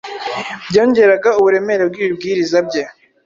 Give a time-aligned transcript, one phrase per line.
[0.69, 2.83] byongeraga uburemere bw’ibibwiriza bye.